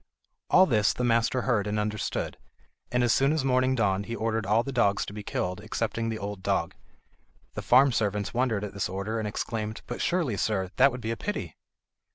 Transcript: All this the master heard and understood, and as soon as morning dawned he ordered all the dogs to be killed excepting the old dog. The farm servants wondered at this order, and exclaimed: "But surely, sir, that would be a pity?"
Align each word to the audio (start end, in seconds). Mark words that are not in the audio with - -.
All 0.49 0.65
this 0.65 0.93
the 0.93 1.03
master 1.03 1.43
heard 1.43 1.67
and 1.67 1.77
understood, 1.77 2.35
and 2.91 3.03
as 3.03 3.13
soon 3.13 3.31
as 3.31 3.45
morning 3.45 3.75
dawned 3.75 4.07
he 4.07 4.15
ordered 4.15 4.47
all 4.47 4.63
the 4.63 4.71
dogs 4.71 5.05
to 5.05 5.13
be 5.13 5.21
killed 5.21 5.61
excepting 5.61 6.09
the 6.09 6.17
old 6.17 6.41
dog. 6.41 6.73
The 7.53 7.61
farm 7.61 7.91
servants 7.91 8.33
wondered 8.33 8.63
at 8.63 8.73
this 8.73 8.89
order, 8.89 9.19
and 9.19 9.27
exclaimed: 9.27 9.83
"But 9.85 10.01
surely, 10.01 10.37
sir, 10.37 10.71
that 10.77 10.91
would 10.91 11.01
be 11.01 11.11
a 11.11 11.17
pity?" 11.17 11.55